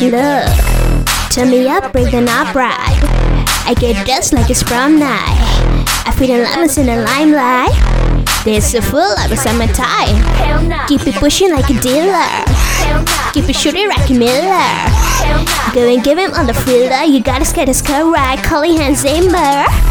Look, 0.00 1.30
turn 1.30 1.50
me 1.50 1.68
up, 1.68 1.92
break 1.92 2.10
the 2.10 2.20
knot 2.20 2.54
right. 2.54 2.98
I 3.66 3.74
get 3.78 4.04
dressed 4.04 4.32
like 4.32 4.50
it's 4.50 4.62
prom 4.62 4.98
night. 4.98 5.38
I 6.04 6.12
feel 6.18 6.36
the 6.36 6.42
lemons 6.42 6.76
in 6.76 6.86
the 6.86 6.96
limelight. 6.96 7.72
There's 8.44 8.74
a 8.74 8.82
full 8.82 9.14
beside 9.28 9.56
my 9.56 9.66
tie. 9.66 10.86
Keep 10.88 11.06
it 11.06 11.14
pushing 11.14 11.52
like 11.52 11.70
a 11.70 11.80
dealer. 11.80 12.44
Keep 13.32 13.48
it 13.48 13.56
shooting 13.56 13.88
like 13.88 14.10
a 14.10 14.14
Miller. 14.14 14.94
Go 15.72 15.88
and 15.88 16.04
give 16.04 16.18
him 16.18 16.32
on 16.34 16.46
the 16.46 16.54
thriller. 16.54 17.04
You 17.04 17.22
gotta 17.22 17.44
skate 17.44 17.68
his 17.68 17.80
car 17.80 18.04
right, 18.10 18.38
calling 18.42 18.76
Hans 18.76 19.00
Zimmer. 19.00 19.83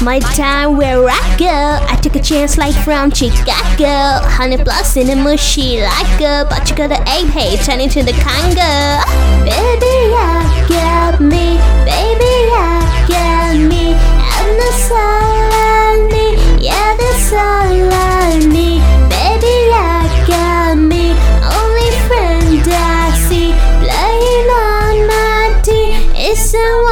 My 0.00 0.20
time 0.20 0.76
where 0.76 1.08
I 1.08 1.36
go. 1.36 1.46
I 1.48 1.96
took 2.00 2.14
a 2.14 2.22
chance 2.22 2.56
like 2.56 2.74
from 2.84 3.10
Chicago. 3.10 4.22
Honey 4.30 4.56
plus 4.56 4.96
in 4.96 5.08
the 5.08 5.16
mushy 5.16 5.80
like 5.80 6.20
a 6.20 6.46
but 6.48 6.70
you 6.70 6.76
got 6.76 6.90
the 6.90 7.00
ape 7.10 7.26
hey 7.34 7.56
turn 7.56 7.80
into 7.80 8.04
the 8.04 8.12
Congo. 8.22 9.02
Baby, 9.42 10.14
I 10.14 10.66
got 10.68 11.20
me. 11.20 11.58
Baby, 11.82 12.34
I 12.54 12.78
got 13.10 13.56
me. 13.58 13.98
And 14.38 14.50
that's 14.60 14.88
all 14.88 15.50
I 15.50 16.06
need. 16.06 16.62
Yeah, 16.62 16.94
that's 16.96 17.32
all 17.32 17.90
I 17.90 18.38
need. 18.38 18.78
Baby, 19.10 19.56
I 19.74 20.06
got 20.28 20.78
me. 20.78 21.10
Only 21.42 21.90
friend 22.06 22.62
I 22.70 23.10
see 23.26 23.50
playing 23.82 24.48
on 24.62 24.94
my 25.10 25.60
team 25.64 26.14
is 26.14 26.38
someone 26.50 26.87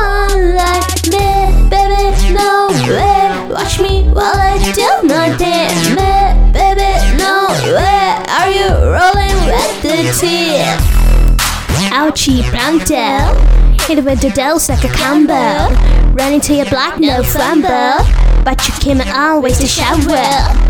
while 4.67 4.75
I 4.75 5.00
do 5.00 5.09
my 5.09 5.36
dance. 5.36 5.89
Me, 5.91 6.53
baby, 6.53 7.19
no 7.19 7.48
way. 7.75 8.22
Are 8.28 8.50
you 8.50 8.69
rolling 8.69 9.36
with 9.47 9.83
the 9.83 10.12
team? 10.19 10.64
Ouchie, 11.92 12.42
pronto. 12.50 13.34
Hit 13.84 13.98
it 13.98 14.05
with 14.05 14.20
the 14.20 14.31
dose 14.31 14.69
like 14.69 14.84
a 14.84 14.89
combo. 14.89 15.73
Run 16.12 16.33
into 16.33 16.55
your 16.55 16.67
block, 16.67 16.98
no 16.98 17.23
fumble. 17.23 18.05
But 18.45 18.67
you 18.67 18.75
came 18.75 19.00
always 19.14 19.58
to 19.58 19.67
shower. 19.67 20.62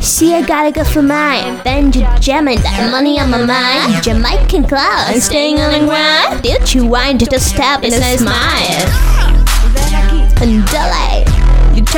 See, 0.00 0.34
I 0.34 0.42
gotta 0.46 0.70
go 0.70 0.84
for 0.84 1.02
mine. 1.02 1.58
Benji 1.58 2.04
jamming 2.20 2.60
that 2.60 2.90
money 2.90 3.18
on 3.18 3.30
my 3.30 3.44
mind. 3.44 4.02
Jamaican 4.02 4.64
cloud, 4.64 5.12
And 5.12 5.22
staying 5.22 5.60
on 5.60 5.72
the 5.72 5.86
grind. 5.86 6.42
Did 6.42 6.74
you 6.74 6.86
wind 6.86 7.20
to 7.20 7.26
the 7.26 7.38
step 7.38 7.82
and 7.82 7.94
a 7.94 8.18
smile? 8.18 9.23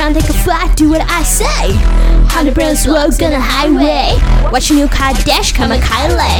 And 0.07 0.15
delay. 0.15 0.27
Take 0.27 0.35
a 0.35 0.39
flight, 0.39 0.77
do 0.77 0.89
what 0.89 1.01
I 1.01 1.23
say. 1.23 1.73
Hundred 2.31 2.53
brands 2.53 2.87
roads 2.87 3.21
on 3.21 3.31
the 3.31 3.41
highway. 3.41 4.15
Watch 4.51 4.69
your 4.69 4.79
new 4.79 4.87
car 4.87 5.11
dash, 5.25 5.51
come 5.51 5.73
a 5.73 5.75
Kylie. 5.75 6.39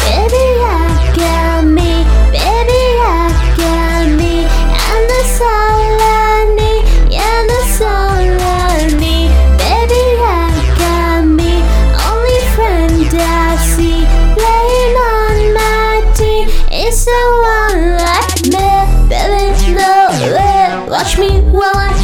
Baby, 0.00 0.44
I 0.64 1.12
got 1.14 1.64
me. 1.64 1.92
Baby, 2.32 2.82
I 3.04 3.28
got 3.60 4.08
me. 4.16 4.48
And 4.48 5.04
that's 5.12 5.40
all 5.44 6.00
I 6.00 6.56
need. 6.56 7.12
Yeah, 7.12 7.44
that's 7.46 7.80
all 7.82 8.16
I 8.16 8.88
need. 8.96 9.28
Baby, 9.60 10.02
I 10.24 10.48
got 10.80 11.24
me. 11.28 11.60
Only 12.00 12.40
friend 12.56 12.96
I 13.12 13.56
see 13.76 14.08
playing 14.40 14.96
on 15.04 15.52
my 15.52 16.00
team 16.16 16.48
is 16.72 16.96
someone 16.96 18.00
like 18.00 18.40
me. 18.48 18.68
Baby, 19.10 19.74
no 19.74 20.08
way. 20.32 20.88
Watch 20.88 21.18
me 21.18 21.40
while 21.52 21.76
I 21.76 21.95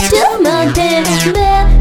dance. 0.75 1.27
Me, 1.27 1.33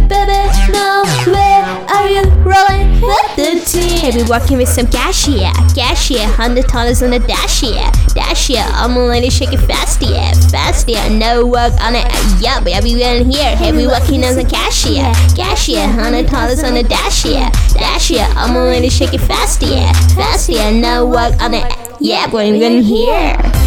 baby, 0.07 0.37
no 0.71 1.03
way. 1.27 1.51
Are 1.91 2.07
you 2.07 2.23
rolling 2.43 3.01
with 3.01 3.35
the 3.35 3.61
team? 3.65 4.15
We 4.15 4.29
walking 4.29 4.57
with 4.57 4.69
some 4.69 4.87
cash 4.87 5.27
yeah, 5.27 5.53
cash 5.75 6.09
yeah. 6.11 6.27
Hundred 6.27 6.67
dollars 6.67 7.01
on 7.03 7.11
the 7.11 7.19
dash 7.19 7.63
yeah, 7.63 7.91
dash 8.13 8.49
yeah. 8.49 8.69
I'm 8.73 8.95
shake 9.29 9.53
it 9.53 9.59
fast 9.59 10.01
yeah, 10.01 10.33
fast 10.49 10.87
yeah. 10.87 11.07
No 11.09 11.45
work 11.45 11.73
on 11.81 11.95
it, 11.95 12.05
yeah, 12.41 12.59
but 12.59 12.83
we 12.83 13.03
in 13.03 13.29
here. 13.29 13.55
Hey, 13.55 13.71
we 13.71 13.87
walking 13.87 14.23
on 14.23 14.33
some 14.33 14.47
cash 14.47 14.85
yeah, 14.85 15.13
cash 15.35 15.69
yeah. 15.69 15.87
Hundred 15.87 16.27
dollars 16.27 16.63
on 16.63 16.73
the 16.73 16.83
dash 16.83 17.25
yeah, 17.25 17.49
dash 17.73 18.11
yeah. 18.11 18.31
I'm 18.35 18.89
shake 18.89 19.13
it 19.13 19.21
fast 19.21 19.61
yeah, 19.61 19.91
fast 20.15 20.49
yeah. 20.49 20.71
No 20.71 21.05
work 21.05 21.39
on 21.41 21.53
it, 21.53 21.65
yeah, 21.99 22.25
but 22.25 22.45
we 22.49 22.63
in 22.63 22.83
here. 22.83 23.60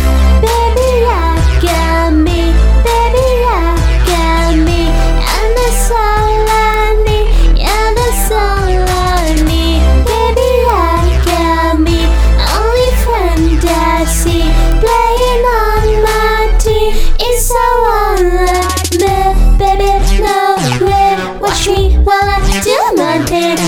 Me, 23.54 23.60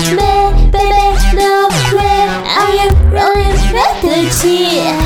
baby, 0.69 1.15
no 1.33 1.69
way. 1.95 2.27
Are 2.59 2.73
you 2.75 2.89
rolling 3.07 3.55
with 3.71 4.01
the 4.01 4.17
team? 4.41 4.97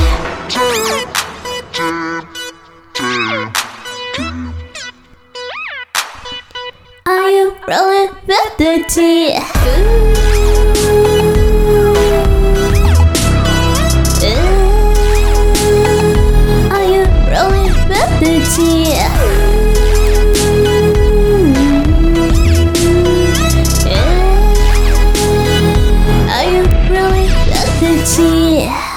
Are 7.06 7.30
you 7.30 7.54
rolling 7.68 8.10
with 8.26 8.56
the 8.58 8.84
tea? 8.88 9.38
Are 16.72 16.84
you 16.84 17.04
rolling 17.30 17.72
with 17.88 18.12
the 18.18 18.34
tea? 18.56 19.51
Are 27.84 27.94
you 27.94 28.91